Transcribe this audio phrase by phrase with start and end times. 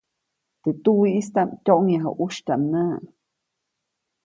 [0.61, 3.01] Teʼ tuwiʼistaʼm tyoʼŋyaju ʼusytyaʼm näʼ.